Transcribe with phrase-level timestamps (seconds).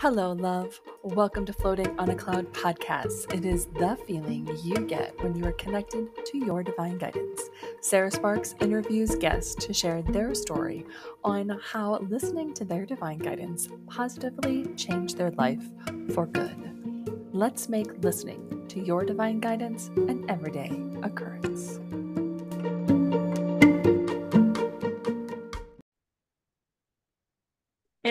[0.00, 0.80] Hello, love.
[1.02, 3.34] Welcome to Floating on a Cloud podcast.
[3.34, 7.50] It is the feeling you get when you are connected to your divine guidance.
[7.82, 10.86] Sarah Sparks interviews guests to share their story
[11.22, 15.64] on how listening to their divine guidance positively changed their life
[16.14, 17.28] for good.
[17.34, 20.70] Let's make listening to your divine guidance an everyday
[21.02, 21.78] occurrence.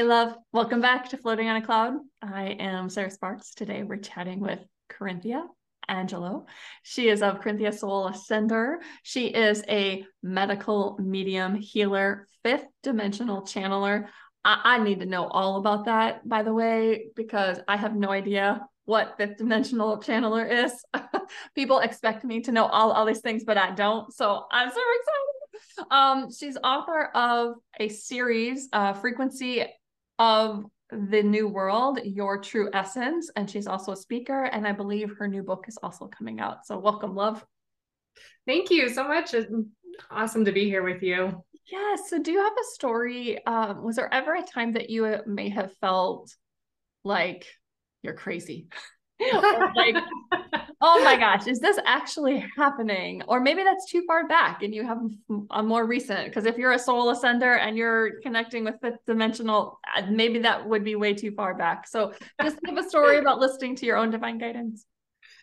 [0.09, 0.33] Love.
[0.53, 1.93] Welcome back to Floating on a Cloud.
[2.19, 3.53] I am Sarah Sparks.
[3.53, 4.57] Today we're chatting with
[4.91, 5.43] Corynthia
[5.87, 6.47] Angelow.
[6.81, 8.77] She is of Corynthia Soul Ascender.
[9.03, 14.07] She is a medical medium healer, fifth dimensional channeler.
[14.43, 18.09] I-, I need to know all about that, by the way, because I have no
[18.09, 20.73] idea what fifth dimensional channeler is.
[21.53, 24.11] People expect me to know all, all these things, but I don't.
[24.11, 25.85] So I'm so excited.
[25.91, 29.65] Um, she's author of a series, uh, Frequency
[30.19, 35.15] of the new world your true essence and she's also a speaker and i believe
[35.17, 36.65] her new book is also coming out.
[36.65, 37.45] So welcome love.
[38.45, 39.33] Thank you so much.
[39.33, 39.51] It's
[40.09, 41.43] awesome to be here with you.
[41.53, 44.89] Yes yeah, so do you have a story um, was there ever a time that
[44.89, 46.33] you may have felt
[47.03, 47.45] like
[48.01, 48.67] you're crazy?
[49.75, 49.95] Like
[50.81, 53.21] oh my gosh, is this actually happening?
[53.27, 54.99] Or maybe that's too far back and you have
[55.51, 56.25] a more recent.
[56.25, 60.67] Because if you're a soul ascender and you're connecting with fifth dimensional, uh, maybe that
[60.67, 61.87] would be way too far back.
[61.87, 64.85] So just give a story about listening to your own divine guidance.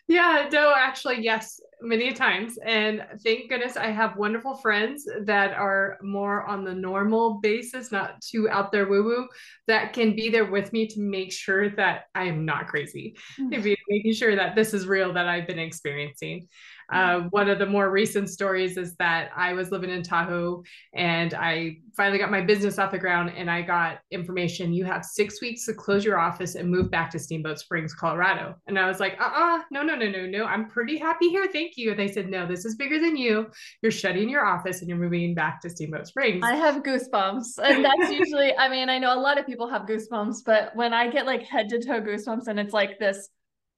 [0.07, 2.57] Yeah, no, actually, yes, many times.
[2.65, 8.21] And thank goodness I have wonderful friends that are more on the normal basis, not
[8.21, 9.27] too out there woo woo,
[9.67, 13.73] that can be there with me to make sure that I am not crazy, mm-hmm.
[13.89, 16.47] making sure that this is real that I've been experiencing.
[16.91, 21.33] Uh, one of the more recent stories is that I was living in Tahoe and
[21.33, 25.41] I finally got my business off the ground and I got information you have six
[25.41, 28.55] weeks to close your office and move back to Steamboat Springs, Colorado.
[28.67, 30.45] And I was like, uh uh-uh, uh no, no, no, no, no.
[30.45, 31.47] I'm pretty happy here.
[31.51, 31.91] Thank you.
[31.91, 33.47] And they said, no, this is bigger than you.
[33.81, 36.43] You're shutting your office and you're moving back to Steamboat Springs.
[36.43, 37.59] I have goosebumps.
[37.67, 40.93] And that's usually, I mean, I know a lot of people have goosebumps, but when
[40.93, 43.29] I get like head to toe goosebumps and it's like this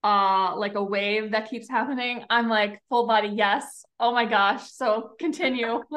[0.04, 3.86] uh like a wave that keeps happening i'm like full body yes.
[4.00, 4.72] Oh my gosh.
[4.72, 5.84] So continue.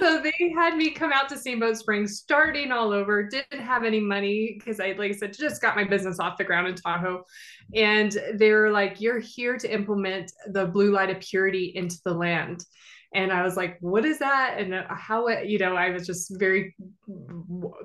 [0.00, 4.00] So they had me come out to steamboat springs starting all over didn't have any
[4.00, 7.22] money because i like i said just got my business off the ground in tahoe.
[7.72, 12.12] And they were like you're here to implement the blue light of purity into the
[12.12, 12.64] land
[13.16, 14.56] and I was like, what is that?
[14.58, 16.76] And uh, how, you know, I was just very,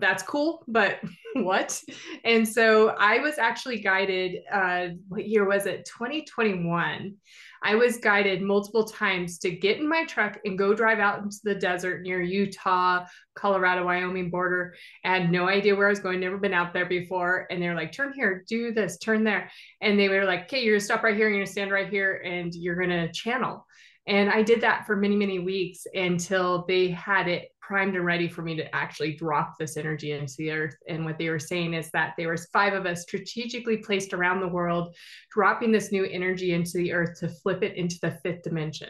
[0.02, 1.00] that's cool, but
[1.36, 1.82] what?
[2.26, 5.86] And so I was actually guided, uh, what year was it?
[5.86, 7.16] 2021.
[7.64, 11.38] I was guided multiple times to get in my truck and go drive out into
[11.46, 13.06] the desert near Utah,
[13.36, 14.76] Colorado, Wyoming border.
[15.06, 17.48] I had no idea where I was going, never been out there before.
[17.50, 19.50] And they're like, turn here, do this, turn there.
[19.80, 22.22] And they were like, okay, you're gonna stop right here, you're gonna stand right here,
[22.26, 23.66] and you're gonna channel.
[24.08, 28.28] And I did that for many, many weeks until they had it primed and ready
[28.28, 30.76] for me to actually drop this energy into the earth.
[30.90, 34.42] And what they were saying is that there was five of us strategically placed around
[34.42, 34.96] the world,
[35.32, 38.90] dropping this new energy into the earth to flip it into the fifth dimension.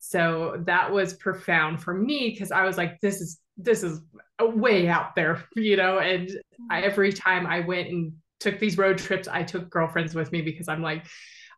[0.00, 4.00] So that was profound for me because I was like, this is this is
[4.40, 5.98] way out there, you know.
[5.98, 6.30] And
[6.70, 6.90] I, mm-hmm.
[6.90, 10.68] every time I went and took these road trips, I took girlfriends with me because
[10.68, 11.06] I'm like,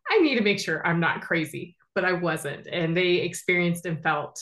[0.09, 2.67] I need to make sure I'm not crazy but I wasn't.
[2.67, 4.41] And they experienced and felt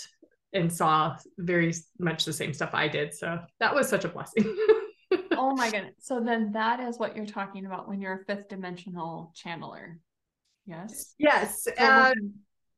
[0.54, 3.14] and saw very much the same stuff I did.
[3.14, 4.44] So that was such a blessing.
[5.32, 5.96] oh my goodness.
[6.00, 9.96] So then that is what you're talking about when you're a fifth dimensional channeler.
[10.66, 11.16] Yes.
[11.18, 11.64] Yes.
[11.64, 12.14] So uh,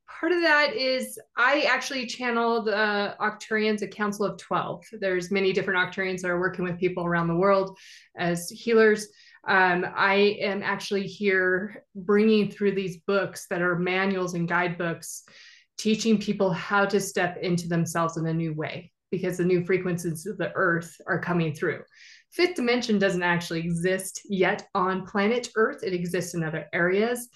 [0.08, 4.84] part of that is I actually channeled uh, Arcturians, a council of 12.
[5.00, 7.76] There's many different Arcturians that are working with people around the world
[8.16, 9.08] as healers
[9.46, 15.24] um, I am actually here bringing through these books that are manuals and guidebooks,
[15.76, 20.26] teaching people how to step into themselves in a new way because the new frequencies
[20.26, 21.82] of the earth are coming through.
[22.32, 27.28] Fifth dimension doesn't actually exist yet on planet Earth, it exists in other areas,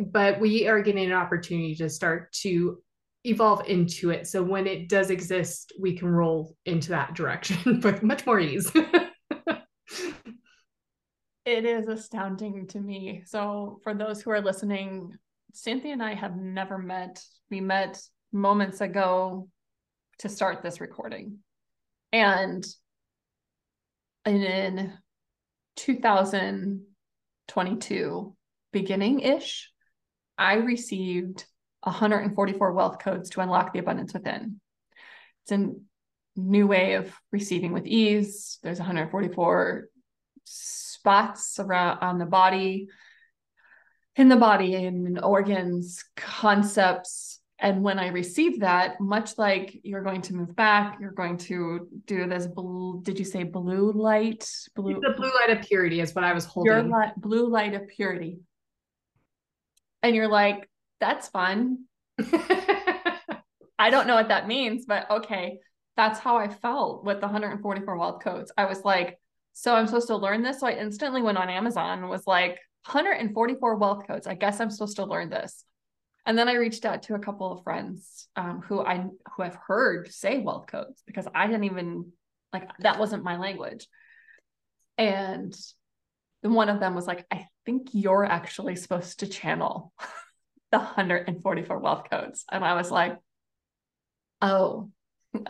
[0.00, 2.82] but we are getting an opportunity to start to
[3.24, 4.26] evolve into it.
[4.26, 8.72] So when it does exist, we can roll into that direction with much more ease.
[11.48, 13.24] it is astounding to me.
[13.26, 15.14] So, for those who are listening,
[15.54, 17.24] Cynthia and I have never met.
[17.50, 18.02] We met
[18.32, 19.48] moments ago
[20.18, 21.38] to start this recording.
[22.12, 22.66] And
[24.26, 24.92] in
[25.76, 28.36] 2022,
[28.72, 29.70] beginning ish,
[30.36, 31.46] I received
[31.84, 34.60] 144 wealth codes to unlock the abundance within.
[35.44, 35.70] It's a
[36.36, 38.58] new way of receiving with ease.
[38.62, 39.88] There's 144
[40.48, 42.88] spots around on the body,
[44.16, 47.40] in the body, and organs, concepts.
[47.60, 51.88] And when I receive that, much like you're going to move back, you're going to
[52.06, 54.48] do this blue, did you say blue light?
[54.76, 56.72] Blue the blue light of purity is what I was holding.
[56.72, 58.38] Your light, blue light of purity.
[60.02, 60.68] And you're like,
[61.00, 61.84] that's fun.
[63.78, 65.58] I don't know what that means, but okay.
[65.96, 68.52] That's how I felt with the 144 wealth codes.
[68.56, 69.18] I was like,
[69.58, 70.60] so I'm supposed to learn this.
[70.60, 74.28] So I instantly went on Amazon was like, 144 wealth codes.
[74.28, 75.64] I guess I'm supposed to learn this.
[76.24, 79.58] And then I reached out to a couple of friends um, who I who have
[79.66, 82.12] heard say wealth codes because I didn't even
[82.52, 83.88] like that wasn't my language.
[84.96, 85.52] And
[86.44, 89.92] then one of them was like, I think you're actually supposed to channel
[90.70, 92.44] the 144 wealth codes.
[92.48, 93.18] And I was like,
[94.40, 94.92] oh,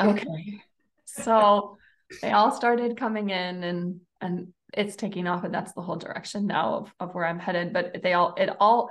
[0.01, 0.63] okay.
[1.05, 1.77] so
[2.23, 6.47] they all started coming in and and it's taking off and that's the whole direction
[6.47, 7.73] now of, of where I'm headed.
[7.73, 8.91] But they all it all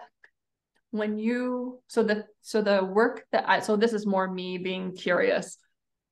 [0.91, 4.95] when you so the so the work that I so this is more me being
[4.95, 5.57] curious.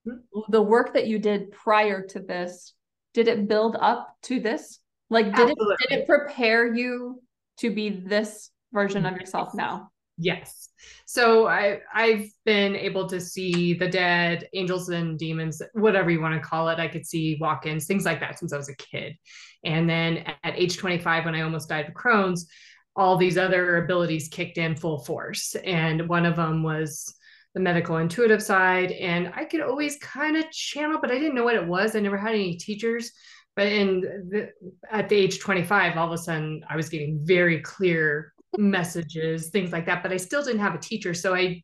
[0.07, 0.51] Mm-hmm.
[0.51, 2.73] The work that you did prior to this,
[3.13, 4.79] did it build up to this?
[5.09, 5.75] Like did Absolutely.
[5.79, 7.21] it did it prepare you
[7.59, 9.89] to be this version of yourself now?
[10.17, 10.69] Yes.
[11.05, 16.41] So I I've been able to see the dead, angels and demons, whatever you want
[16.41, 16.79] to call it.
[16.79, 19.15] I could see walk-ins, things like that since I was a kid.
[19.63, 22.47] And then at age 25 when I almost died of Crohn's,
[22.95, 25.55] all these other abilities kicked in full force.
[25.65, 27.13] And one of them was
[27.53, 31.45] the medical intuitive side and I could always kind of channel but I didn't know
[31.45, 31.95] what it was.
[31.95, 33.11] I never had any teachers.
[33.55, 34.49] But in the,
[34.91, 39.71] at the age 25 all of a sudden I was getting very clear messages, things
[39.71, 40.03] like that.
[40.03, 41.13] But I still didn't have a teacher.
[41.13, 41.63] So I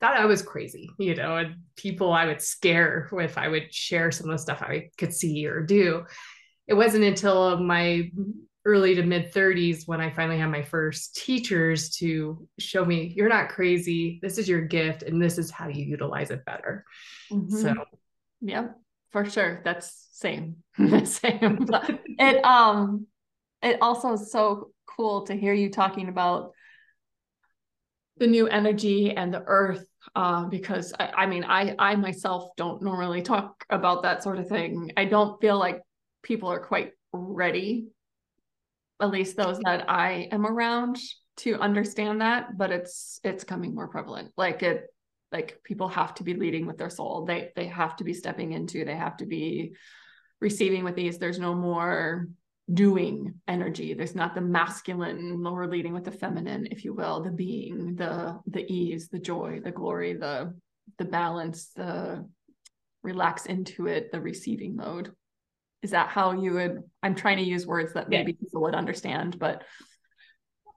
[0.00, 4.10] thought I was crazy, you know, and people I would scare if I would share
[4.12, 6.04] some of the stuff I could see or do.
[6.66, 8.10] It wasn't until my
[8.66, 13.28] early to mid 30s when I finally had my first teachers to show me you're
[13.28, 14.18] not crazy.
[14.20, 16.84] This is your gift and this is how you utilize it better.
[17.30, 17.56] Mm-hmm.
[17.56, 17.74] So,
[18.40, 18.68] yeah,
[19.12, 19.62] for sure.
[19.64, 20.56] That's same.
[21.04, 21.68] same.
[22.18, 23.06] it um
[23.62, 26.52] it also is so cool to hear you talking about
[28.18, 32.82] the new energy and the earth uh, because I, I, mean I I myself don't
[32.82, 34.90] normally talk about that sort of thing.
[34.96, 35.80] I don't feel like
[36.22, 37.88] people are quite ready,
[39.00, 40.98] at least those that I am around,
[41.38, 42.56] to understand that.
[42.56, 44.32] But it's it's coming more prevalent.
[44.36, 44.84] Like it,
[45.32, 47.26] like people have to be leading with their soul.
[47.26, 48.84] They they have to be stepping into.
[48.84, 49.74] They have to be
[50.40, 51.18] receiving with these.
[51.18, 52.28] There's no more
[52.72, 53.94] doing energy.
[53.94, 58.40] There's not the masculine lower leading with the feminine if you will the being the
[58.46, 60.52] the ease the joy the glory the
[60.98, 62.28] the balance the
[63.02, 65.12] relax into it the receiving mode.
[65.82, 68.38] Is that how you would i'm trying to use words that maybe yeah.
[68.40, 69.62] people would understand but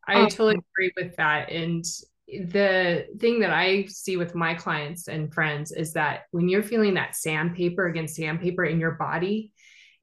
[0.08, 1.52] i um, totally agree with that.
[1.52, 1.84] And
[2.30, 6.94] the thing that I see with my clients and friends is that when you're feeling
[6.94, 9.52] that sandpaper against sandpaper in your body,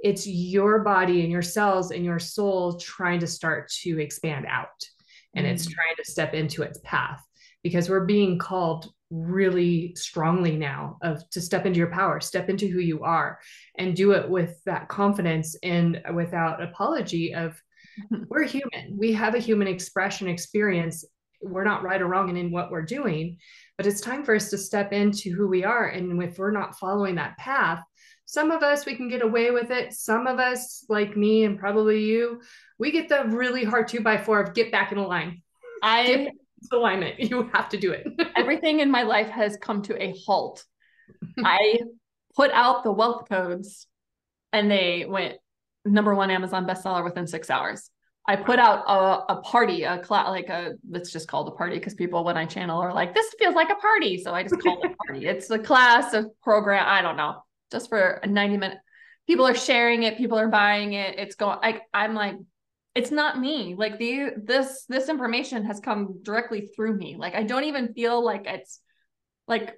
[0.00, 4.84] it's your body and your cells and your soul trying to start to expand out.
[5.34, 5.50] And mm.
[5.50, 7.22] it's trying to step into its path
[7.62, 12.66] because we're being called really strongly now of to step into your power step into
[12.66, 13.38] who you are
[13.78, 17.60] and do it with that confidence and without apology of
[18.28, 18.96] we're human.
[18.98, 21.04] We have a human expression experience.
[21.40, 23.38] We're not right or wrong in what we're doing
[23.76, 25.88] but it's time for us to step into who we are.
[25.88, 27.82] And if we're not following that path
[28.26, 29.92] some of us, we can get away with it.
[29.92, 32.40] Some of us, like me and probably you,
[32.76, 35.42] we get the really hard two by four of get back in a line.
[35.82, 36.28] I
[36.72, 37.20] alignment.
[37.30, 38.04] You have to do it.
[38.36, 40.64] everything in my life has come to a halt.
[41.38, 41.78] I
[42.34, 43.86] put out the wealth codes
[44.52, 45.36] and they went
[45.84, 47.90] number one Amazon bestseller within six hours.
[48.28, 51.54] I put out a, a party, a class, like a, let's just call it a
[51.54, 54.18] party because people, when I channel, are like, this feels like a party.
[54.18, 55.26] So I just call it a party.
[55.26, 56.84] It's a class, a program.
[56.88, 57.36] I don't know
[57.70, 58.78] just for a 90 minute
[59.26, 62.36] people are sharing it people are buying it it's going I, i'm like
[62.96, 63.74] it's not me.
[63.76, 67.16] Like the this this information has come directly through me.
[67.16, 68.80] Like i don't even feel like it's
[69.46, 69.76] like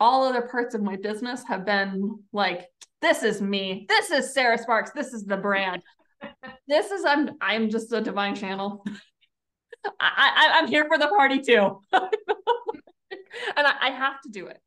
[0.00, 2.66] all other parts of my business have been like
[3.00, 5.82] this is me this is sarah sparks this is the brand.
[6.68, 8.84] This is i'm i'm just a divine channel.
[9.84, 11.80] I, I i'm here for the party too.
[13.54, 14.58] And I, I have to do it.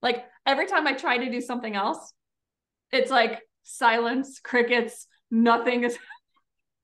[0.00, 2.12] Like every time i try to do something else
[2.92, 5.98] it's like silence, crickets, nothing is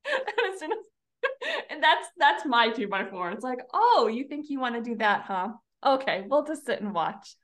[0.06, 0.70] and, as as,
[1.70, 3.30] and that's that's my two by four.
[3.30, 5.48] It's like, oh, you think you want to do that, huh?
[5.84, 7.36] Okay, we'll just sit and watch.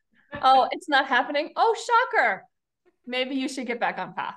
[0.42, 1.50] oh, it's not happening.
[1.56, 2.44] Oh, shocker.
[3.06, 4.36] Maybe you should get back on path.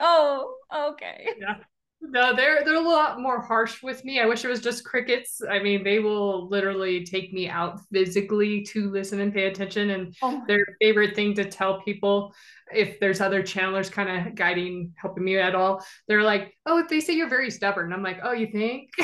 [0.00, 1.28] Oh, okay.
[1.38, 1.56] Yeah.
[2.02, 4.20] No, they're they're a lot more harsh with me.
[4.20, 5.40] I wish it was just crickets.
[5.48, 9.90] I mean, they will literally take me out physically to listen and pay attention.
[9.90, 10.42] And oh.
[10.48, 12.34] their favorite thing to tell people
[12.74, 17.00] if there's other channelers kind of guiding, helping me at all, they're like, "Oh, they
[17.00, 18.90] say you're very stubborn." I'm like, "Oh, you think?"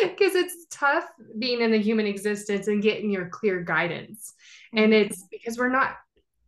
[0.00, 1.04] Because it's, it's tough
[1.38, 4.34] being in the human existence and getting your clear guidance,
[4.72, 5.12] and mm-hmm.
[5.12, 5.96] it's because we're not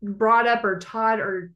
[0.03, 1.53] brought up or taught or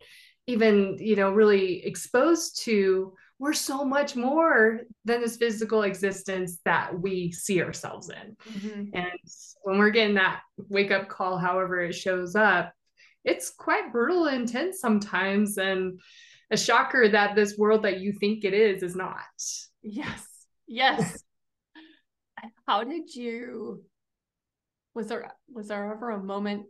[0.46, 6.98] even you know really exposed to we're so much more than this physical existence that
[6.98, 8.36] we see ourselves in.
[8.52, 8.84] Mm-hmm.
[8.94, 9.18] and
[9.62, 12.72] when we're getting that wake up call however it shows up
[13.24, 15.98] it's quite brutal and intense sometimes and
[16.50, 19.18] a shocker that this world that you think it is is not.
[19.82, 20.26] Yes.
[20.66, 21.22] Yes.
[22.66, 23.82] How did you
[24.94, 26.66] was there was there ever a moment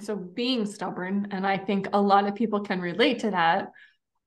[0.00, 3.72] so being stubborn and i think a lot of people can relate to that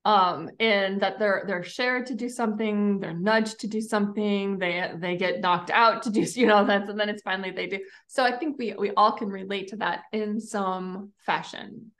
[0.04, 4.92] um and that they're they're shared to do something they're nudged to do something they
[4.98, 7.80] they get knocked out to do you know that's and then it's finally they do.
[8.08, 11.92] So i think we we all can relate to that in some fashion.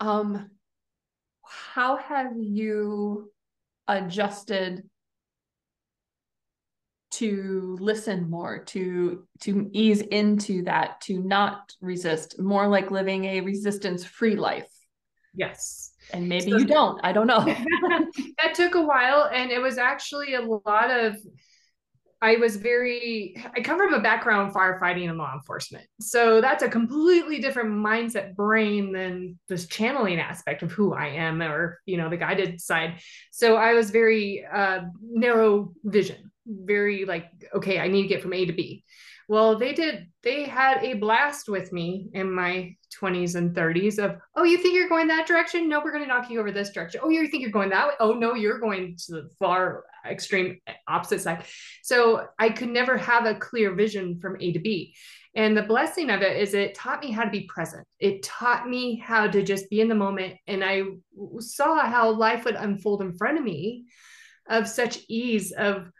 [0.00, 0.50] Um
[1.44, 3.30] how have you
[3.86, 4.88] adjusted
[7.12, 13.40] to listen more to to ease into that to not resist more like living a
[13.40, 14.70] resistance free life
[15.34, 17.44] yes and maybe so, you don't i don't know
[18.42, 21.16] that took a while and it was actually a lot of
[22.24, 25.84] I was very, I come from a background firefighting and law enforcement.
[26.00, 31.42] So that's a completely different mindset brain than this channeling aspect of who I am
[31.42, 33.00] or, you know, the guided side.
[33.32, 38.32] So I was very uh, narrow vision very like, okay, I need to get from
[38.32, 38.84] A to B.
[39.28, 44.16] Well, they did, they had a blast with me in my 20s and 30s of,
[44.36, 45.68] oh, you think you're going that direction?
[45.68, 47.00] No, we're going to knock you over this direction.
[47.02, 47.94] Oh, you think you're going that way?
[48.00, 50.58] Oh, no, you're going to the far extreme
[50.88, 51.44] opposite side.
[51.82, 54.94] So I could never have a clear vision from A to B.
[55.34, 57.86] And the blessing of it is it taught me how to be present.
[58.00, 60.34] It taught me how to just be in the moment.
[60.46, 60.82] And I
[61.38, 63.86] saw how life would unfold in front of me
[64.48, 65.90] of such ease of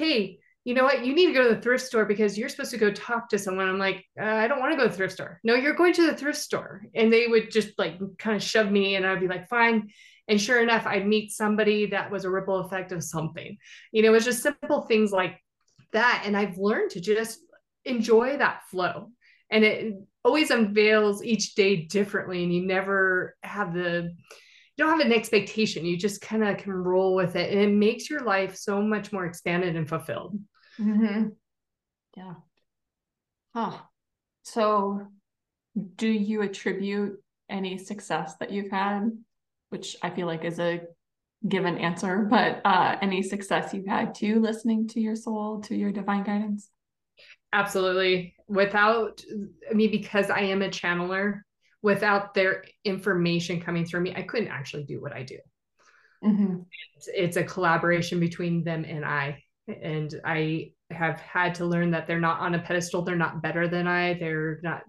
[0.00, 1.04] hey, you know what?
[1.04, 3.38] You need to go to the thrift store because you're supposed to go talk to
[3.38, 3.68] someone.
[3.68, 5.40] I'm like, uh, I don't want to go to the thrift store.
[5.44, 6.82] No, you're going to the thrift store.
[6.94, 9.90] And they would just like kind of shove me, and I'd be like, fine.
[10.28, 13.56] And sure enough, I'd meet somebody that was a ripple effect of something.
[13.90, 15.38] You know, it was just simple things like
[15.92, 16.22] that.
[16.24, 17.40] And I've learned to just
[17.84, 19.10] enjoy that flow.
[19.50, 22.44] And it always unveils each day differently.
[22.44, 24.14] And you never have the,
[24.80, 25.84] don't have an expectation.
[25.84, 27.52] You just kind of can roll with it.
[27.52, 30.38] And it makes your life so much more expanded and fulfilled.
[30.78, 31.28] Mm-hmm.
[32.16, 32.34] Yeah.
[33.54, 33.78] Huh.
[34.42, 35.06] So,
[35.96, 39.10] do you attribute any success that you've had,
[39.68, 40.80] which I feel like is a
[41.46, 45.92] given answer, but uh, any success you've had to listening to your soul, to your
[45.92, 46.70] divine guidance?
[47.52, 48.34] Absolutely.
[48.46, 49.22] Without,
[49.70, 51.40] I mean, because I am a channeler,
[51.82, 55.38] without their information coming through me, I couldn't actually do what I do.
[56.24, 56.56] Mm-hmm.
[56.96, 59.42] It's, it's a collaboration between them and I.
[59.68, 63.02] And I have had to learn that they're not on a pedestal.
[63.02, 64.14] They're not better than I.
[64.14, 64.82] They're not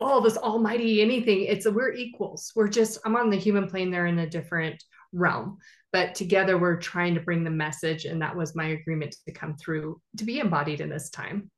[0.00, 1.42] all oh, this almighty anything.
[1.42, 2.52] It's a, we're equals.
[2.54, 3.90] We're just, I'm on the human plane.
[3.90, 4.82] They're in a different
[5.12, 5.58] realm.
[5.92, 8.04] But together we're trying to bring the message.
[8.04, 11.50] And that was my agreement to come through to be embodied in this time.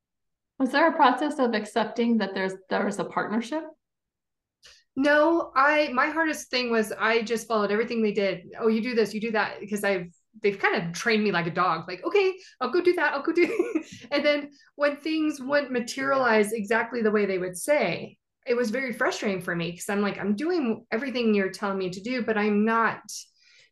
[0.57, 3.63] Was there a process of accepting that there's there's a partnership?
[4.99, 8.49] No, I my hardest thing was I just followed everything they did.
[8.59, 10.07] Oh, you do this, you do that, because I've
[10.43, 11.87] they've kind of trained me like a dog.
[11.87, 13.13] Like, okay, I'll go do that.
[13.13, 13.81] I'll go do.
[14.11, 18.91] and then when things wouldn't materialize exactly the way they would say, it was very
[18.91, 22.37] frustrating for me because I'm like, I'm doing everything you're telling me to do, but
[22.37, 22.99] I'm not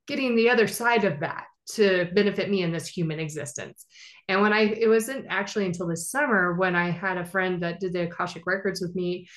[0.08, 1.44] getting the other side of that
[1.74, 3.86] to benefit me in this human existence.
[4.30, 7.82] And when I, it wasn't actually until this summer when I had a friend that
[7.82, 9.28] did the Akashic records with me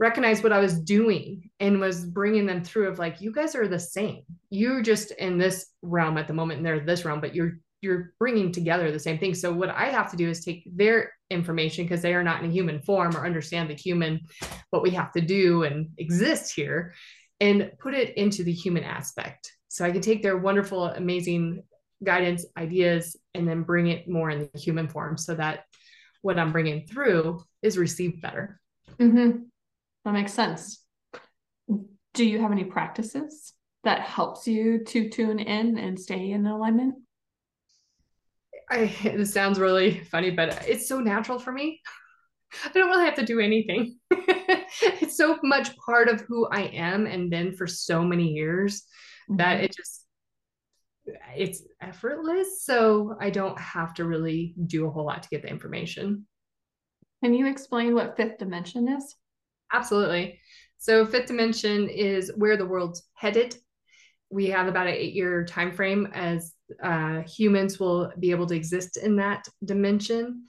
[0.00, 3.68] recognized what I was doing and was bringing them through of like, you guys are
[3.68, 4.22] the same.
[4.48, 8.12] You're just in this realm at the moment and they're this realm, but you're you're
[8.18, 9.34] bringing together the same thing.
[9.34, 12.50] So what I have to do is take their information because they are not in
[12.50, 14.20] a human form or understand the human
[14.68, 16.92] what we have to do and exist here
[17.40, 19.52] and put it into the human aspect.
[19.68, 21.62] So I can take their wonderful amazing
[22.04, 25.64] guidance ideas and then bring it more in the human form so that
[26.20, 28.60] what I'm bringing through is received better.
[28.98, 29.44] Mm-hmm.
[30.04, 30.84] That makes sense.
[32.14, 33.52] Do you have any practices
[33.84, 36.96] that helps you to tune in and stay in alignment?
[38.70, 41.80] I this sounds really funny, but it's so natural for me.
[42.64, 43.98] I don't really have to do anything.
[44.10, 48.82] it's so much part of who I am and been for so many years
[49.28, 49.36] mm-hmm.
[49.36, 50.06] that it just
[51.36, 52.64] it's effortless.
[52.64, 56.26] So I don't have to really do a whole lot to get the information.
[57.22, 59.16] Can you explain what fifth dimension is?
[59.72, 60.40] Absolutely.
[60.78, 63.56] So fifth dimension is where the world's headed.
[64.30, 68.96] We have about an eight-year time frame as uh, humans will be able to exist
[68.96, 70.46] in that dimension.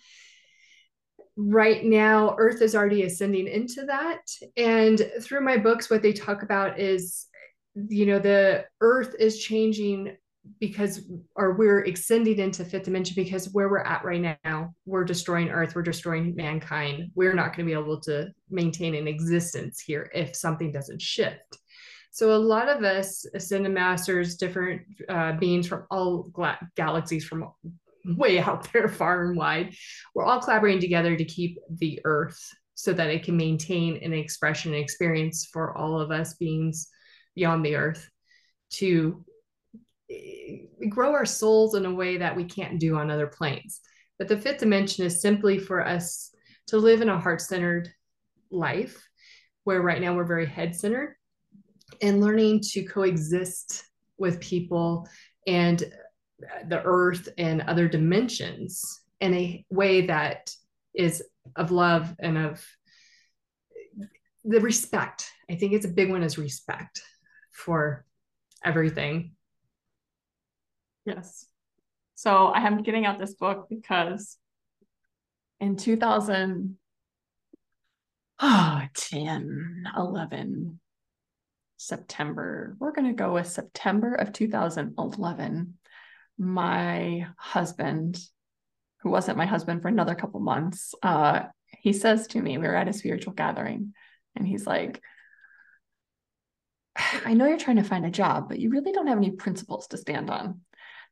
[1.35, 4.21] Right now, Earth is already ascending into that.
[4.57, 7.25] And through my books, what they talk about is,
[7.73, 10.15] you know, the Earth is changing
[10.60, 11.01] because
[11.36, 15.75] or we're extending into fifth dimension because where we're at right now we're destroying earth
[15.75, 17.12] we're destroying mankind.
[17.15, 21.57] We're not going to be able to maintain an existence here if something doesn't shift.
[22.12, 27.50] So a lot of us ascended masters different uh, beings from all gla- galaxies from
[28.05, 29.75] way out there far and wide
[30.15, 32.39] we're all collaborating together to keep the earth
[32.74, 36.89] so that it can maintain an expression and experience for all of us beings
[37.36, 38.10] beyond the earth
[38.71, 39.24] to
[40.89, 43.81] grow our souls in a way that we can't do on other planes.
[44.17, 46.33] But the fifth dimension is simply for us
[46.67, 47.89] to live in a heart centered
[48.51, 49.07] life
[49.63, 51.15] where right now we're very head centered
[52.01, 53.83] and learning to coexist
[54.17, 55.07] with people
[55.47, 55.83] and
[56.67, 60.53] the earth and other dimensions in a way that
[60.93, 61.23] is
[61.55, 62.65] of love and of
[64.43, 65.29] the respect.
[65.49, 67.01] I think it's a big one is respect
[67.51, 68.05] for
[68.63, 69.35] everything
[71.05, 71.46] Yes.
[72.15, 74.38] So I am getting out this book because
[75.60, 76.77] in 2000,
[78.39, 80.79] oh, 10, 11,
[81.77, 85.77] September, we're going to go with September of 2011.
[86.38, 88.20] My husband,
[89.00, 91.43] who wasn't my husband for another couple months, uh,
[91.79, 93.93] he says to me, we were at a spiritual gathering,
[94.36, 95.01] and he's like,
[97.25, 99.87] I know you're trying to find a job, but you really don't have any principles
[99.87, 100.61] to stand on.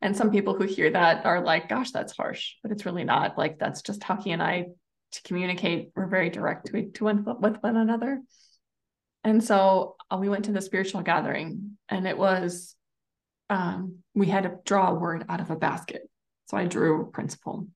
[0.01, 3.37] And some people who hear that are like, gosh, that's harsh, but it's really not.
[3.37, 4.67] Like, that's just Taki and I
[5.11, 5.91] to communicate.
[5.95, 8.21] We're very direct to, to one, with one another.
[9.23, 12.75] And so uh, we went to the spiritual gathering, and it was,
[13.49, 16.03] um, we had to draw a word out of a basket.
[16.45, 17.67] So I drew principle.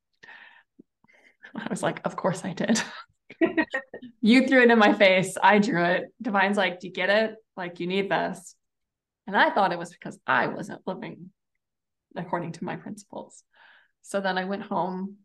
[1.56, 2.82] I was like, of course I did.
[4.22, 5.38] you threw it in my face.
[5.42, 6.06] I drew it.
[6.22, 7.36] Divine's like, do you get it?
[7.58, 8.56] Like, you need this.
[9.28, 11.30] And I thought it was because I wasn't living
[12.16, 13.44] according to my principles.
[14.02, 15.18] So then I went home.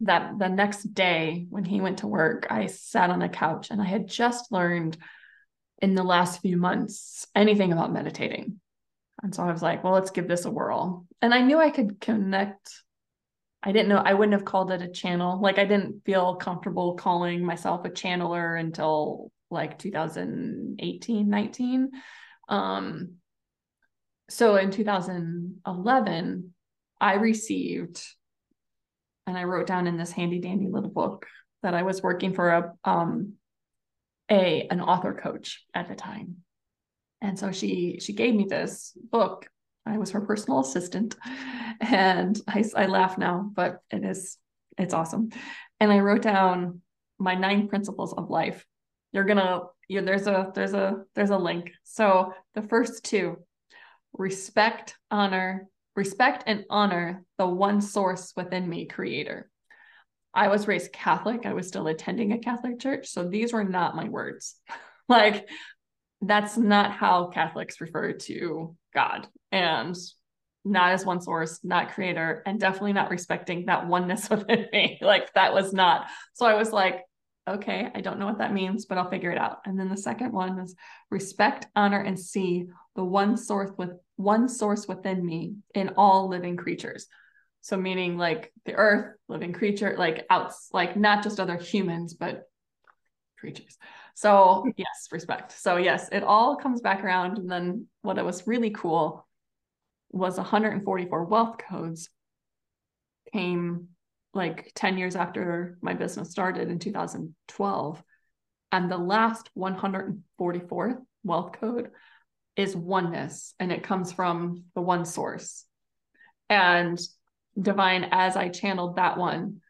[0.00, 3.80] That the next day when he went to work, I sat on a couch and
[3.80, 4.96] I had just learned
[5.80, 8.58] in the last few months anything about meditating.
[9.22, 11.06] And so I was like, well, let's give this a whirl.
[11.20, 12.70] And I knew I could connect.
[13.62, 15.40] I didn't know, I wouldn't have called it a channel.
[15.40, 21.90] Like I didn't feel comfortable calling myself a channeler until like 2018, 19.
[22.48, 23.14] Um,
[24.32, 26.54] so in 2011,
[27.00, 28.02] I received,
[29.26, 31.26] and I wrote down in this handy dandy little book
[31.62, 33.34] that I was working for a um
[34.30, 36.36] a an author coach at the time.
[37.20, 39.48] And so she she gave me this book.
[39.84, 41.16] I was her personal assistant.
[41.80, 44.38] And I, I laugh now, but it is
[44.78, 45.30] it's awesome.
[45.80, 46.80] And I wrote down
[47.18, 48.64] my nine principles of life.
[49.12, 51.72] You're gonna you there's a there's a there's a link.
[51.82, 53.38] So the first two
[54.12, 59.50] respect, honor, respect and honor the one source within me, creator.
[60.34, 61.44] I was raised Catholic.
[61.44, 63.08] I was still attending a Catholic church.
[63.08, 64.56] So these were not my words.
[65.08, 65.48] like,
[66.20, 69.28] that's not how Catholics refer to God.
[69.50, 69.96] And
[70.64, 74.98] not as one source, not creator, and definitely not respecting that oneness within me.
[75.02, 76.06] Like, that was not.
[76.34, 77.02] So I was like,
[77.46, 79.58] okay, I don't know what that means, but I'll figure it out.
[79.64, 80.74] And then the second one is
[81.10, 86.56] respect, honor, and see the one source with one source within me in all living
[86.56, 87.06] creatures.
[87.62, 92.42] So meaning like the earth, living creature, like outs, like not just other humans, but
[93.38, 93.76] creatures.
[94.14, 95.52] So yes, respect.
[95.52, 97.38] So yes, it all comes back around.
[97.38, 99.26] And then what was really cool
[100.10, 102.08] was 144 wealth codes
[103.32, 103.88] came
[104.34, 108.02] like 10 years after my business started in 2012.
[108.70, 111.90] And the last 144th wealth code
[112.56, 115.64] is oneness and it comes from the one source.
[116.48, 117.00] And
[117.60, 119.60] divine, as I channeled that one,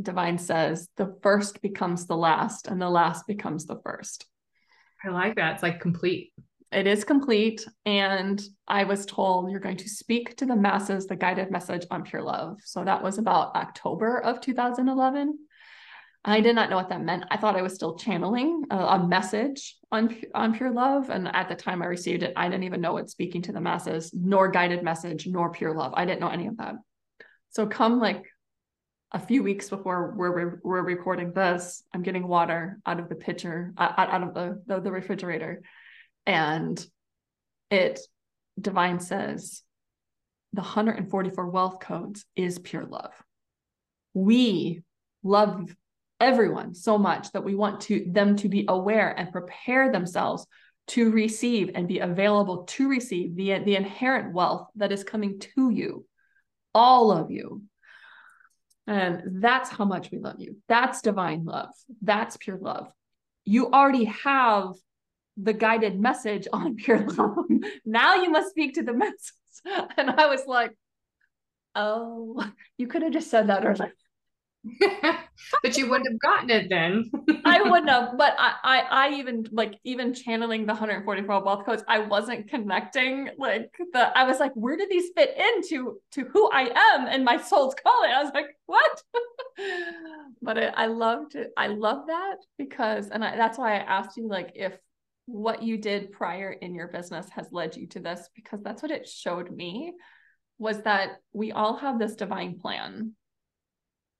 [0.00, 4.26] divine says the first becomes the last and the last becomes the first.
[5.04, 5.54] I like that.
[5.54, 6.32] It's like complete.
[6.74, 7.64] It is complete.
[7.86, 12.02] And I was told you're going to speak to the masses the guided message on
[12.02, 12.58] pure love.
[12.64, 15.38] So that was about October of 2011.
[16.24, 17.26] I did not know what that meant.
[17.30, 21.50] I thought I was still channeling a, a, message on on pure love, and at
[21.50, 24.48] the time I received it, I didn't even know what speaking to the masses, nor
[24.48, 25.92] guided message, nor pure love.
[25.94, 26.76] I didn't know any of that.
[27.50, 28.24] So come like
[29.12, 33.74] a few weeks before we're we're recording this, I'm getting water out of the pitcher,
[33.76, 35.60] uh, out, out of the, the the refrigerator,
[36.26, 36.84] and
[37.70, 38.00] it
[38.60, 39.62] divine says
[40.52, 43.12] the 144 wealth codes is pure love.
[44.14, 44.82] We
[45.24, 45.74] love
[46.20, 50.46] everyone so much that we want to them to be aware and prepare themselves
[50.86, 55.70] to receive and be available to receive the, the inherent wealth that is coming to
[55.70, 56.06] you
[56.74, 57.62] all of you.
[58.86, 60.58] And that's how much we love you.
[60.68, 61.70] That's divine love.
[62.02, 62.88] That's pure love.
[63.44, 64.74] You already have
[65.36, 67.46] the guided message on pure love
[67.84, 69.32] now you must speak to the masses
[69.96, 70.72] and i was like
[71.74, 72.44] oh
[72.78, 73.92] you could have just said that earlier
[75.62, 77.10] but you wouldn't have gotten it then.
[77.44, 81.84] I wouldn't have, but I, I, I even like even channeling the 144 wealth codes,
[81.86, 84.16] I wasn't connecting like the.
[84.16, 87.74] I was like, where do these fit into to who I am and my soul's
[87.74, 88.10] calling?
[88.10, 89.02] I was like, what?
[90.42, 91.52] but I, I loved it.
[91.56, 94.72] I love that because, and I, that's why I asked you like if
[95.26, 98.90] what you did prior in your business has led you to this because that's what
[98.90, 99.94] it showed me
[100.58, 103.12] was that we all have this divine plan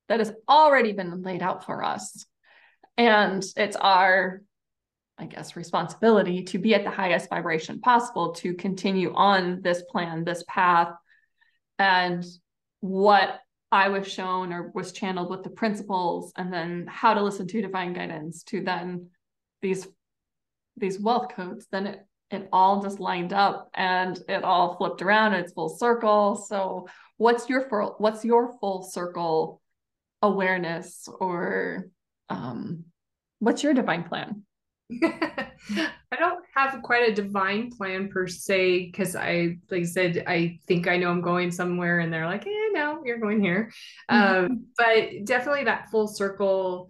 [0.08, 2.26] that has already been laid out for us.
[2.96, 4.42] And it's our,
[5.18, 10.24] I guess, responsibility to be at the highest vibration possible to continue on this plan,
[10.24, 10.92] this path.
[11.78, 12.24] And
[12.80, 13.40] what
[13.72, 17.62] I was shown or was channeled with the principles, and then how to listen to
[17.62, 19.08] divine guidance to then
[19.62, 19.88] these
[20.76, 25.34] these wealth codes, then it it all just lined up and it all flipped around.
[25.34, 26.36] And it's full circle.
[26.36, 29.60] So what's your full what's your full circle
[30.22, 31.86] awareness or
[32.28, 32.84] um,
[33.38, 34.42] what's your divine plan?
[35.02, 40.58] I don't have quite a divine plan per se because I, like I said, I
[40.66, 43.72] think I know I'm going somewhere, and they're like, "Eh, no, you're going here."
[44.10, 44.44] Mm-hmm.
[44.44, 46.88] Um, but definitely that full circle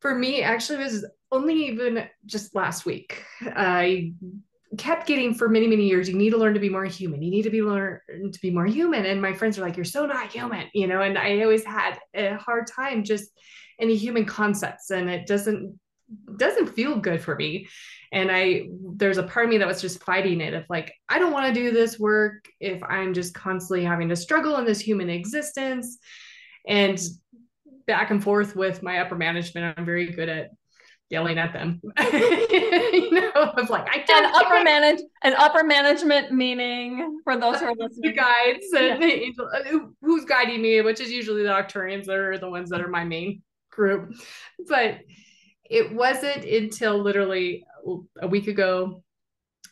[0.00, 3.22] for me actually was only even just last week.
[3.42, 4.12] I
[4.76, 7.22] kept getting for many many years you need to learn to be more human.
[7.22, 9.06] You need to be learn to be more human.
[9.06, 11.98] And my friends are like you're so not human you know and i always had
[12.14, 13.30] a hard time just
[13.80, 15.78] any human concepts and it doesn't
[16.36, 17.68] doesn't feel good for me.
[18.12, 21.18] And i there's a part of me that was just fighting it of like i
[21.18, 24.80] don't want to do this work if i'm just constantly having to struggle in this
[24.80, 25.98] human existence.
[26.66, 26.98] And
[27.86, 30.50] back and forth with my upper management i'm very good at
[31.10, 31.80] yelling at them.
[32.12, 37.36] you know, I was like, I don't and upper manage and upper management meaning for
[37.36, 38.14] those who are listening.
[38.14, 39.08] guides and yeah.
[39.08, 42.80] angel, uh, who's guiding me, which is usually the Arcturians that are the ones that
[42.80, 44.12] are my main group.
[44.68, 45.00] But
[45.64, 47.64] it wasn't until literally
[48.20, 49.02] a week ago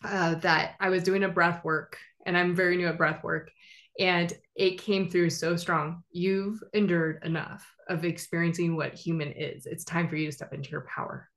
[0.05, 3.51] uh, that I was doing a breath work, and I'm very new at breath work.
[3.99, 6.03] And it came through so strong.
[6.11, 9.67] You've endured enough of experiencing what human is.
[9.67, 11.29] It's time for you to step into your power.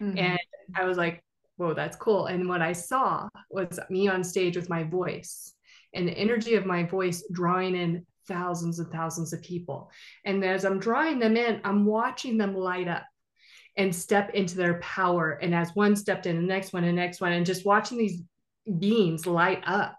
[0.00, 0.18] Mm-hmm.
[0.18, 0.38] And
[0.74, 1.22] I was like,
[1.56, 2.26] whoa, that's cool.
[2.26, 5.52] And what I saw was me on stage with my voice
[5.92, 9.90] and the energy of my voice drawing in thousands and thousands of people.
[10.24, 13.04] And as I'm drawing them in, I'm watching them light up
[13.76, 15.32] and step into their power.
[15.32, 18.22] And as one stepped in, the next one, and next one, and just watching these
[18.78, 19.96] beings light up.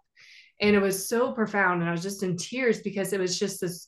[0.61, 1.81] And it was so profound.
[1.81, 3.87] And I was just in tears because it was just this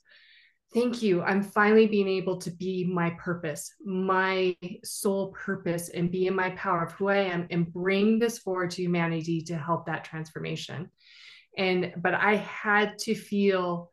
[0.74, 1.22] thank you.
[1.22, 6.52] I'm finally being able to be my purpose, my sole purpose, and be in my
[6.52, 10.92] power of who I am and bring this forward to humanity to help that transformation.
[11.58, 13.92] And, but I had to feel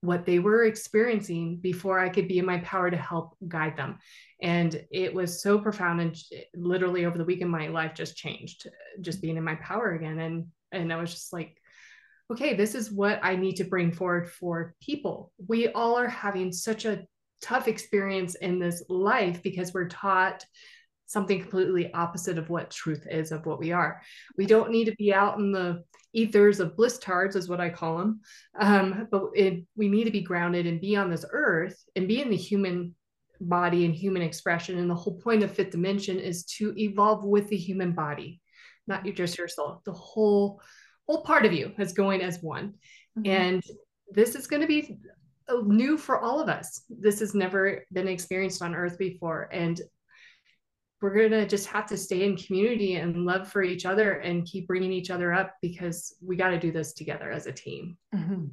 [0.00, 3.98] what they were experiencing before I could be in my power to help guide them.
[4.42, 6.00] And it was so profound.
[6.00, 6.16] And
[6.54, 8.68] literally over the weekend, my life just changed,
[9.00, 10.18] just being in my power again.
[10.18, 11.56] And, and I was just like,
[12.30, 15.32] okay, this is what I need to bring forward for people.
[15.46, 17.04] We all are having such a
[17.40, 20.44] tough experience in this life because we're taught
[21.06, 24.02] something completely opposite of what truth is of what we are.
[24.36, 27.68] We don't need to be out in the ethers of bliss tards, is what I
[27.68, 28.20] call them,
[28.58, 32.20] um, but it, we need to be grounded and be on this earth and be
[32.20, 32.94] in the human
[33.40, 34.78] body and human expression.
[34.78, 38.40] And the whole point of fifth dimension is to evolve with the human body,
[38.88, 39.82] not just your soul.
[39.84, 40.60] The whole
[41.06, 42.74] whole part of you is going as one.
[43.18, 43.26] Mm-hmm.
[43.26, 43.62] And
[44.10, 44.98] this is going to be
[45.64, 46.82] new for all of us.
[46.88, 49.48] This has never been experienced on earth before.
[49.52, 49.80] And
[51.00, 54.46] we're going to just have to stay in community and love for each other and
[54.46, 57.96] keep bringing each other up because we got to do this together as a team.
[58.14, 58.46] Mm-hmm.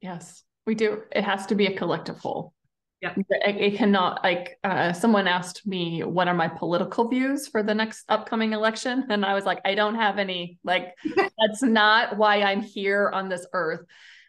[0.00, 1.02] Yes, we do.
[1.12, 2.54] It has to be a collective whole.
[3.02, 3.12] Yeah.
[3.16, 7.74] It, it cannot like uh, someone asked me what are my political views for the
[7.74, 10.94] next upcoming election and I was like I don't have any like
[11.38, 13.80] that's not why I'm here on this earth.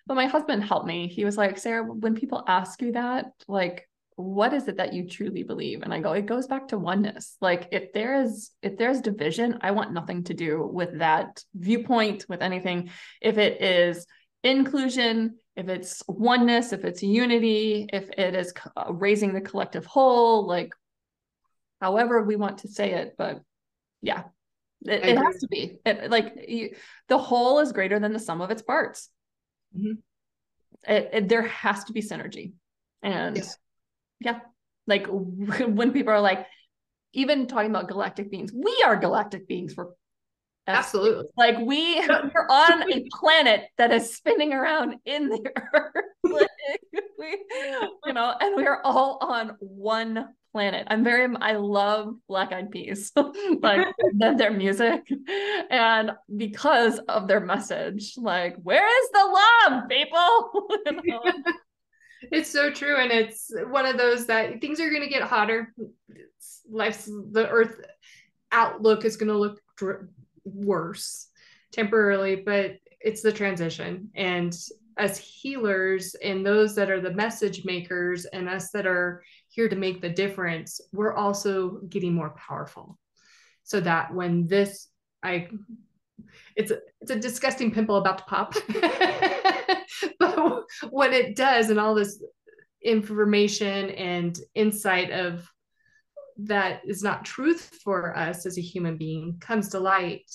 [0.05, 1.07] But my husband helped me.
[1.07, 5.07] He was like, "Sarah, when people ask you that, like what is it that you
[5.07, 7.35] truly believe?" And I go, "It goes back to oneness.
[7.41, 12.25] Like if there is if there's division, I want nothing to do with that viewpoint
[12.29, 12.89] with anything.
[13.21, 14.05] If it is
[14.43, 20.45] inclusion, if it's oneness, if it's unity, if it is uh, raising the collective whole,
[20.45, 20.71] like
[21.81, 23.15] however we want to say it.
[23.17, 23.41] But
[23.99, 24.25] yeah,
[24.85, 26.75] it, it has to be it, like you,
[27.09, 29.09] the whole is greater than the sum of its parts.
[29.75, 29.93] Mm-hmm.
[30.87, 32.53] It, there has to be synergy.
[33.01, 33.43] And yeah.
[34.19, 34.39] yeah,
[34.85, 36.45] like when people are like,
[37.13, 39.95] even talking about galactic beings, we are galactic beings for
[40.67, 41.25] Absolutely.
[41.37, 46.03] Like we are on a planet that is spinning around in the earth.
[46.23, 46.47] like
[47.17, 47.45] we,
[48.05, 50.87] you know, and we are all on one planet.
[50.89, 53.11] I'm very I love Black Eyed Peas,
[53.61, 55.07] like their music.
[55.69, 60.69] And because of their message, like, where is the love, people?
[61.03, 61.23] you know?
[62.31, 62.97] It's so true.
[62.97, 65.73] And it's one of those that things are gonna get hotter.
[66.69, 67.79] life's the earth
[68.51, 70.07] outlook is gonna look dr-
[70.53, 71.27] worse
[71.71, 74.09] temporarily, but it's the transition.
[74.15, 74.55] And
[74.97, 79.75] as healers and those that are the message makers and us that are here to
[79.75, 82.97] make the difference, we're also getting more powerful.
[83.63, 84.87] So that when this,
[85.21, 85.49] I,
[86.55, 88.55] it's a, it's a disgusting pimple about to pop.
[90.19, 92.21] but when it does, and all this
[92.83, 95.47] information and insight of
[96.39, 100.29] that is not truth for us as a human being comes to light,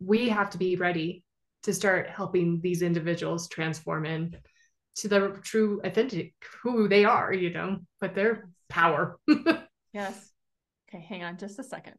[0.00, 1.24] we have to be ready
[1.62, 4.36] to start helping these individuals transform in
[4.96, 9.18] to the true authentic who they are, you know, but their power.
[9.92, 10.32] yes.
[10.88, 11.94] Okay, hang on just a second.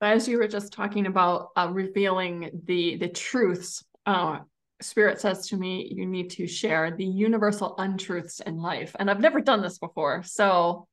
[0.00, 4.38] As you were just talking about uh, revealing the the truths, uh,
[4.80, 8.94] Spirit says to me, you need to share the universal untruths in life.
[8.98, 10.22] And I've never done this before.
[10.22, 10.86] So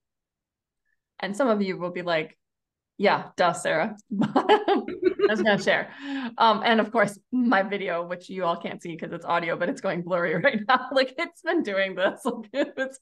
[1.20, 2.38] and some of you will be like,
[2.98, 3.98] yeah, duh, Sarah.
[4.10, 5.90] Was gonna share.
[6.38, 9.70] Um, and of course, my video, which you all can't see because it's audio, but
[9.70, 10.88] it's going blurry right now.
[10.92, 12.22] like it's been doing this.
[12.54, 13.00] it's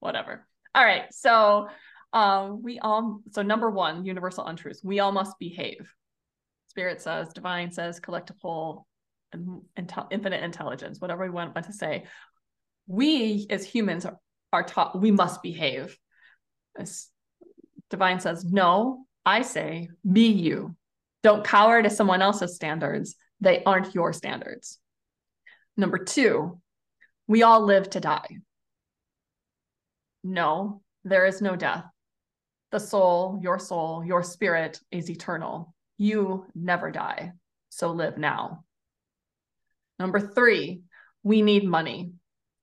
[0.00, 0.46] whatever.
[0.74, 1.04] All right.
[1.12, 1.68] So
[2.12, 4.84] um, we all so number one, universal untruths.
[4.84, 5.92] We all must behave.
[6.68, 8.86] Spirit says, divine says, collective whole,
[9.32, 9.62] and
[10.10, 12.04] infinite intelligence, whatever we want, want to say.
[12.86, 14.18] We as humans are,
[14.52, 15.96] are taught we must behave.
[17.90, 20.76] Divine says, no, I say, be you.
[21.22, 23.16] Don't cower to someone else's standards.
[23.40, 24.78] They aren't your standards.
[25.76, 26.60] Number two,
[27.26, 28.38] we all live to die.
[30.22, 31.84] No, there is no death.
[32.70, 35.74] The soul, your soul, your spirit is eternal.
[35.98, 37.32] You never die.
[37.70, 38.64] So live now.
[39.98, 40.82] Number three,
[41.22, 42.12] we need money.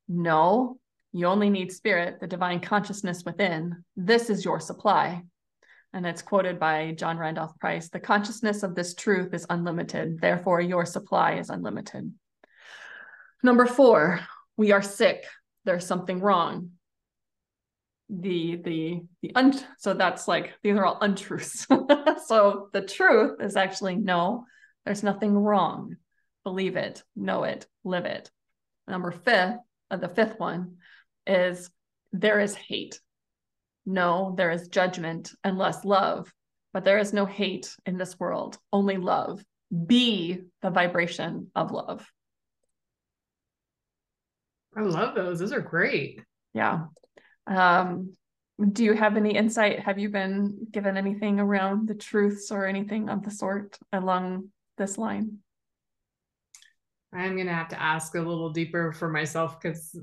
[0.08, 0.80] No,
[1.17, 3.84] you only need spirit, the divine consciousness within.
[3.95, 5.23] This is your supply.
[5.93, 10.19] And it's quoted by John Randolph Price The consciousness of this truth is unlimited.
[10.19, 12.13] Therefore, your supply is unlimited.
[13.41, 14.19] Number four,
[14.58, 15.25] we are sick.
[15.65, 16.71] There's something wrong.
[18.10, 21.67] The, the, the, un- so that's like, these are all untruths.
[22.27, 24.45] so the truth is actually no,
[24.86, 25.97] there's nothing wrong.
[26.43, 28.32] Believe it, know it, live it.
[28.88, 29.58] Number fifth,
[29.91, 30.77] uh, the fifth one
[31.28, 31.70] is
[32.12, 33.00] there is hate.
[33.86, 36.32] No, there is judgment and less love,
[36.74, 39.44] but there is no hate in this world, only love.
[39.86, 42.06] Be the vibration of love.
[44.76, 45.40] I love those.
[45.40, 46.22] Those are great.
[46.54, 46.86] Yeah.
[47.48, 48.13] Um,
[48.72, 49.80] do you have any insight?
[49.80, 54.98] Have you been given anything around the truths or anything of the sort along this
[54.98, 55.40] line?
[57.13, 59.98] I'm going to have to ask a little deeper for myself because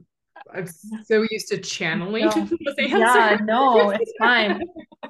[0.53, 0.69] I'm
[1.05, 2.49] so used to channeling no.
[2.79, 4.61] Yeah, no, it's fine.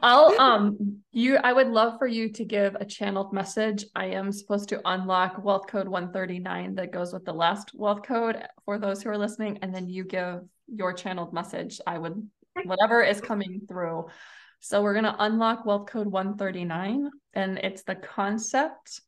[0.02, 3.84] I'll um you I would love for you to give a channeled message.
[3.94, 8.42] I am supposed to unlock wealth code 139 that goes with the last wealth code
[8.64, 11.80] for those who are listening and then you give your channeled message.
[11.86, 12.28] I would
[12.64, 14.06] whatever is coming through.
[14.60, 19.00] So we're going to unlock wealth code 139 and it's the concept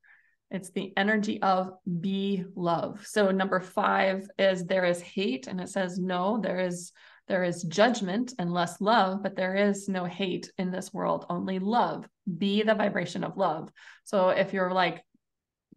[0.57, 3.07] it's the energy of be love.
[3.07, 6.93] So number five is there is hate, and it says no, there is
[7.29, 11.59] there is judgment and less love, but there is no hate in this world, only
[11.59, 12.09] love.
[12.39, 13.71] Be the vibration of love.
[14.05, 15.05] So if you're like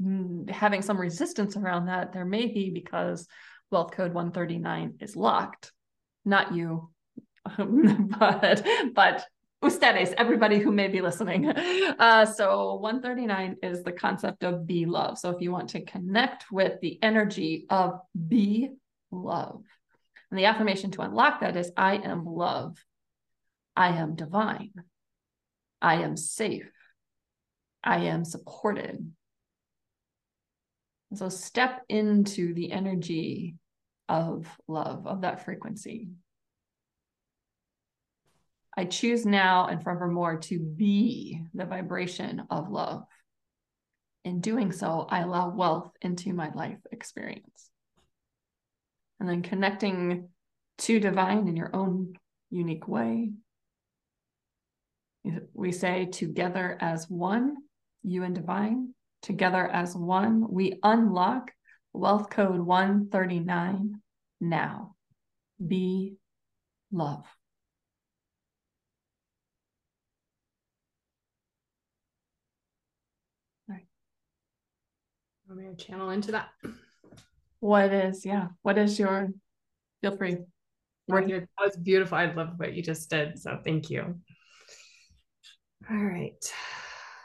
[0.02, 3.28] mm, having some resistance around that, there may be because
[3.72, 5.72] wealth code 139 is locked.
[6.24, 6.90] not you,
[7.58, 9.26] but but
[9.62, 11.52] ustedes, everybody who may be listening.
[12.00, 15.18] Uh, so 139 is the concept of be love.
[15.18, 18.70] So if you want to connect with the energy of be
[19.12, 19.64] love,
[20.32, 22.78] and the affirmation to unlock that is I am love.
[23.76, 24.74] I am divine.
[25.82, 26.72] I am safe.
[27.84, 29.12] I am supported.
[31.14, 33.56] so step into the energy
[34.08, 36.10] of love, of that frequency.
[38.80, 43.04] I choose now and forevermore to be the vibration of love.
[44.24, 47.72] In doing so, I allow wealth into my life experience.
[49.20, 50.30] And then connecting
[50.78, 52.14] to divine in your own
[52.52, 53.34] unique way.
[55.54, 57.58] We say together as one,
[58.02, 61.52] you and divine, together as one, we unlock
[61.92, 64.00] wealth code 139
[64.40, 64.96] now.
[65.68, 66.16] Be
[66.94, 67.26] love.
[75.50, 76.50] I'm going to channel into that.
[77.60, 79.30] What is, yeah, what is your,
[80.02, 80.38] feel free.
[81.08, 81.48] Here.
[81.58, 82.20] That was beautiful.
[82.20, 83.40] I love what you just did.
[83.40, 84.16] So thank you.
[85.90, 86.38] All right.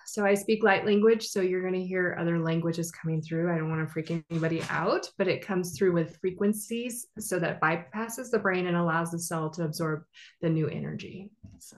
[0.06, 1.26] So I speak light language.
[1.26, 3.52] So you're going to hear other languages coming through.
[3.52, 7.60] I don't want to freak anybody out, but it comes through with frequencies so that
[7.60, 10.04] bypasses the brain and allows the cell to absorb
[10.40, 11.30] the new energy.
[11.58, 11.76] So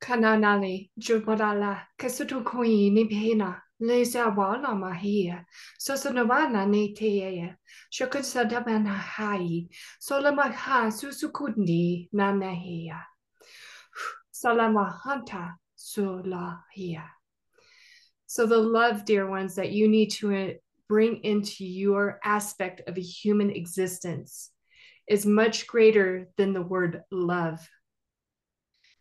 [0.00, 5.44] kananali jubadala kesutu koi ni pena lesa wala mahia
[5.78, 7.56] so sonovana ne teya
[7.90, 9.68] shokun sadabana hai
[10.00, 13.00] solama ha susukundi na nahia
[14.40, 17.04] salamahanta sulahia.
[18.26, 20.50] So the love dear ones that you need to uh,
[20.88, 24.50] bring into your aspect of a human existence
[25.08, 27.60] is much greater than the word love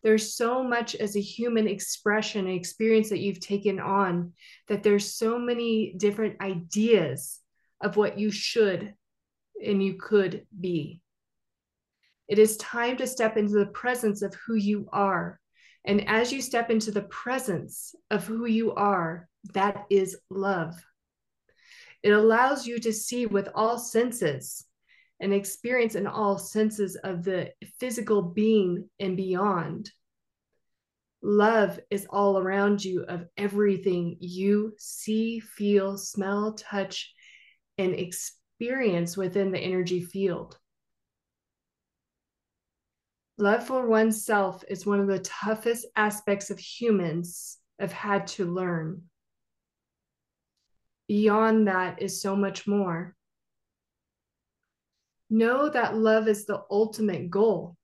[0.03, 4.33] there's so much as a human expression and experience that you've taken on
[4.67, 7.39] that there's so many different ideas
[7.81, 8.93] of what you should
[9.63, 11.01] and you could be.
[12.27, 15.39] It is time to step into the presence of who you are.
[15.85, 20.75] And as you step into the presence of who you are, that is love.
[22.03, 24.65] It allows you to see with all senses
[25.19, 29.91] and experience in all senses of the physical being and beyond.
[31.21, 37.13] Love is all around you of everything you see, feel, smell, touch,
[37.77, 40.57] and experience within the energy field.
[43.37, 49.01] Love for oneself is one of the toughest aspects of humans have had to learn.
[51.07, 53.15] Beyond that is so much more.
[55.29, 57.77] Know that love is the ultimate goal,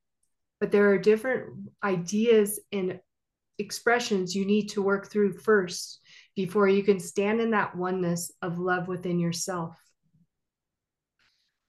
[0.59, 2.99] but there are different ideas and
[3.57, 5.99] expressions you need to work through first
[6.35, 9.77] before you can stand in that oneness of love within yourself.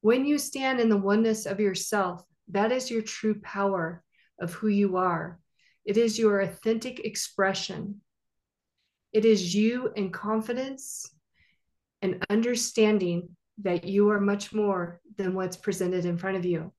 [0.01, 4.03] When you stand in the oneness of yourself, that is your true power
[4.41, 5.39] of who you are.
[5.85, 8.01] It is your authentic expression.
[9.13, 11.11] It is you in confidence
[12.03, 16.73] and understanding that you are much more than what's presented in front of you.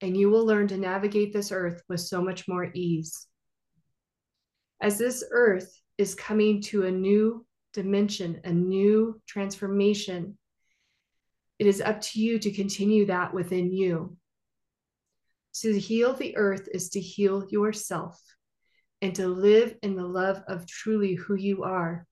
[0.00, 3.26] And you will learn to navigate this earth with so much more ease.
[4.80, 10.36] As this earth is coming to a new dimension, a new transformation,
[11.58, 14.16] it is up to you to continue that within you.
[15.62, 18.20] To heal the earth is to heal yourself
[19.00, 22.06] and to live in the love of truly who you are.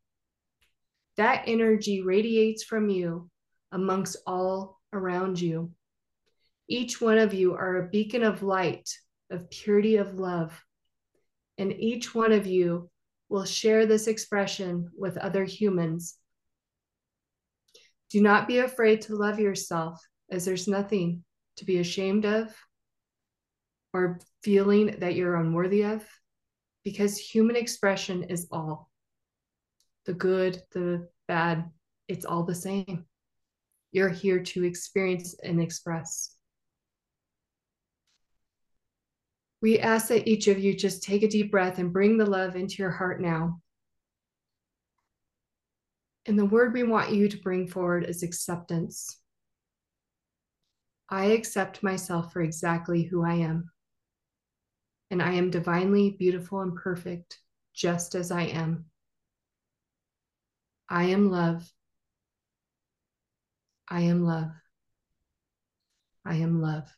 [1.19, 3.31] That energy radiates from you
[3.75, 5.73] amongst all around you.
[6.69, 8.89] Each one of you are a beacon of light,
[9.31, 10.59] of purity of love.
[11.59, 12.89] And each one of you
[13.29, 16.17] will share this expression with other humans.
[18.11, 21.25] Do not be afraid to love yourself, as there's nothing
[21.57, 22.55] to be ashamed of
[23.93, 26.05] or feeling that you're unworthy of,
[26.85, 28.89] because human expression is all
[30.07, 31.71] the good, the bad,
[32.09, 33.07] it's all the same.
[33.95, 36.35] You're here to experience and express.
[39.63, 42.57] We ask that each of you just take a deep breath and bring the love
[42.57, 43.61] into your heart now.
[46.27, 49.17] And the word we want you to bring forward is acceptance.
[51.09, 53.71] I accept myself for exactly who I am.
[55.13, 57.39] And I am divinely beautiful and perfect,
[57.73, 58.87] just as I am.
[60.89, 61.73] I am love
[63.89, 64.51] I am love.
[66.25, 66.89] I am love.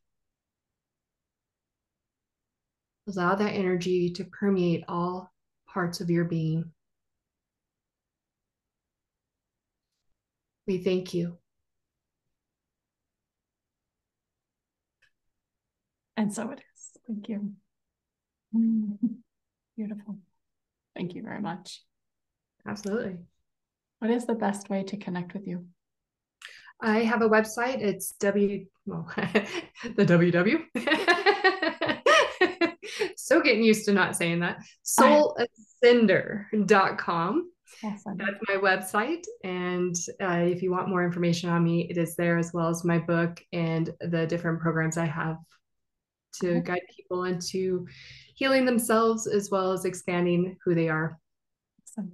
[3.09, 5.33] Allow that energy to permeate all
[5.69, 6.73] parts of your being.
[10.67, 11.39] We thank you.
[16.17, 17.01] And so it is.
[17.07, 17.53] Thank you.
[18.55, 19.07] Mm-hmm.
[19.77, 20.19] Beautiful.
[20.97, 21.83] Thank you very much.
[22.67, 23.19] Absolutely.
[23.99, 25.67] What is the best way to connect with you?
[26.81, 27.81] I have a website.
[27.81, 30.63] It's W, well, the WW.
[33.17, 34.59] so getting used to not saying that.
[34.85, 37.51] Soulascender.com.
[37.85, 38.17] Awesome.
[38.17, 39.25] That's my website.
[39.45, 42.85] And uh, if you want more information on me, it is there as well as
[42.85, 45.37] my book and the different programs I have
[46.41, 46.61] to okay.
[46.61, 47.89] guide people into
[48.35, 51.19] healing themselves as well as expanding who they are.
[51.83, 52.13] Awesome.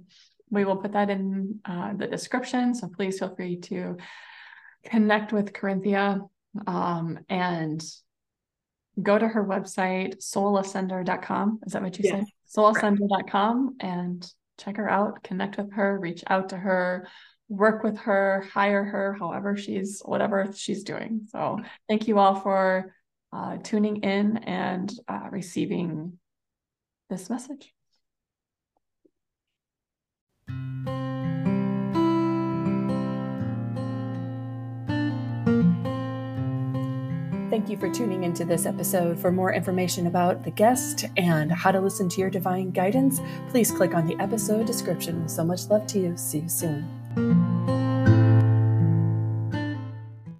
[0.49, 2.75] We will put that in uh, the description.
[2.75, 3.97] So please feel free to
[4.83, 6.27] connect with Corynthia
[6.67, 7.83] um, and
[9.01, 11.61] go to her website, soulascender.com.
[11.65, 12.19] Is that what you yes.
[12.19, 12.25] said?
[12.55, 14.25] Soulascender.com and
[14.59, 17.07] check her out, connect with her, reach out to her,
[17.49, 21.27] work with her, hire her, however she's, whatever she's doing.
[21.29, 21.59] So
[21.89, 22.93] thank you all for
[23.31, 26.19] uh, tuning in and uh, receiving
[27.09, 27.73] this message.
[37.53, 39.19] Thank you for tuning into this episode.
[39.19, 43.69] For more information about the guest and how to listen to your divine guidance, please
[43.69, 45.29] click on the episode description.
[45.29, 46.17] So much love to you.
[46.17, 47.52] See you soon.